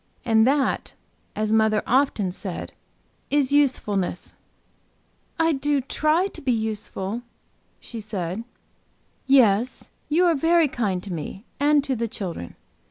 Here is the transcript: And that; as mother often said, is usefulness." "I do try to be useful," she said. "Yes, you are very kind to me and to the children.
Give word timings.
And 0.25 0.47
that; 0.47 0.93
as 1.35 1.53
mother 1.53 1.83
often 1.85 2.31
said, 2.31 2.73
is 3.29 3.53
usefulness." 3.53 4.33
"I 5.39 5.51
do 5.51 5.79
try 5.79 6.25
to 6.25 6.41
be 6.41 6.51
useful," 6.51 7.21
she 7.79 7.99
said. 7.99 8.43
"Yes, 9.27 9.91
you 10.09 10.25
are 10.25 10.33
very 10.33 10.67
kind 10.67 11.03
to 11.03 11.13
me 11.13 11.45
and 11.59 11.83
to 11.83 11.95
the 11.95 12.07
children. 12.07 12.55